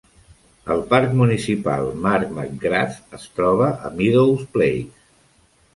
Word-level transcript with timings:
El 0.75 0.79
parc 0.93 1.13
municipal 1.19 1.91
Mark 2.07 2.33
McGrath 2.39 3.17
es 3.19 3.29
troba 3.37 3.69
a 3.91 3.95
Meadows 4.03 4.53
Place. 4.57 5.05